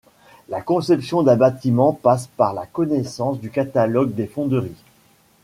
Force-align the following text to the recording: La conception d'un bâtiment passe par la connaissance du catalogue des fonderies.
La 0.49 0.61
conception 0.63 1.21
d'un 1.21 1.35
bâtiment 1.35 1.93
passe 1.93 2.25
par 2.25 2.55
la 2.55 2.65
connaissance 2.65 3.39
du 3.39 3.51
catalogue 3.51 4.15
des 4.15 4.25
fonderies. 4.25 4.83